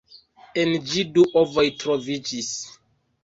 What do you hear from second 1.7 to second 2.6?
troviĝis.